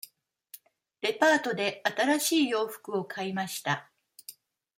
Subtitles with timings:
[1.01, 3.91] デパートで新しい洋服を買いました。